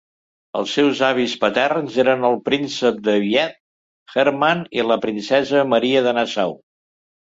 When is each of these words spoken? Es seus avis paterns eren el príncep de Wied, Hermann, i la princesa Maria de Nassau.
Es 0.61 0.71
seus 0.77 1.01
avis 1.07 1.35
paterns 1.43 1.99
eren 2.05 2.25
el 2.31 2.39
príncep 2.51 2.99
de 3.11 3.17
Wied, 3.27 3.63
Hermann, 4.17 4.67
i 4.83 4.91
la 4.93 5.01
princesa 5.09 5.67
Maria 5.77 6.07
de 6.11 6.21
Nassau. 6.23 6.63